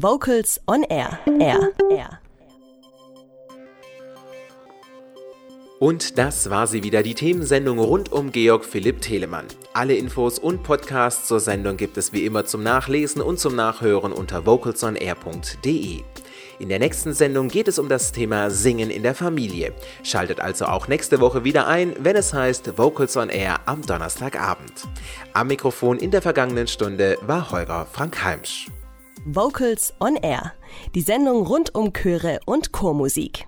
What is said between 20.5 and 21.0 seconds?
auch